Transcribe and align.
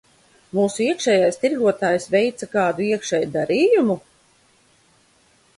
Mūsu 0.59 0.79
iekšējais 0.85 1.37
tirgotājs 1.43 2.09
veica 2.17 2.49
kādu 2.57 2.87
iekšēju 2.87 3.31
darījumu? 3.37 4.03